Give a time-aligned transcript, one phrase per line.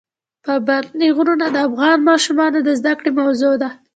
[0.45, 3.69] پابندی غرونه د افغان ماشومانو د زده کړې موضوع ده.